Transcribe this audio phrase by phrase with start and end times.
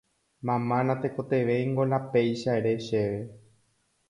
[0.47, 3.21] Mama natekotevẽingo la péicha ere chéve